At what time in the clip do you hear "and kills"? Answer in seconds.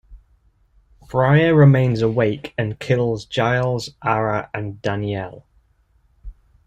2.57-3.25